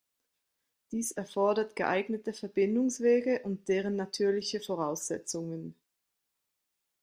Dies 0.91 1.11
erfordert 1.11 1.75
geeignete 1.75 2.33
Verbindungswege 2.33 3.43
und 3.43 3.67
deren 3.67 3.95
natürliche 3.97 4.59
Voraussetzungen. 4.59 5.75